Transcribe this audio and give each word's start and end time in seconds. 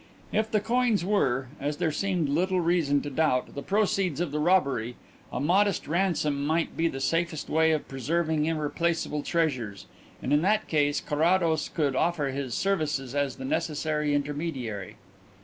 If 0.31 0.49
the 0.49 0.59
coins 0.59 1.05
were, 1.05 1.49
as 1.59 1.77
there 1.77 1.91
seemed 1.91 2.27
little 2.27 2.59
reason 2.59 3.01
to 3.03 3.11
doubt, 3.11 3.53
the 3.53 3.61
proceeds 3.61 4.19
of 4.19 4.31
the 4.31 4.39
robbery, 4.39 4.95
a 5.31 5.39
modest 5.39 5.87
ransom 5.87 6.43
might 6.43 6.75
be 6.75 6.87
the 6.87 6.99
safest 6.99 7.51
way 7.51 7.71
of 7.71 7.87
preserving 7.87 8.47
irreplaceable 8.47 9.21
treasures, 9.21 9.85
and 10.19 10.33
in 10.33 10.41
that 10.41 10.67
case 10.67 11.01
Carrados 11.01 11.69
could 11.69 11.95
offer 11.95 12.29
his 12.29 12.55
services 12.55 13.13
as 13.13 13.35
the 13.35 13.45
necessary 13.45 14.15
intermediary. 14.15 14.95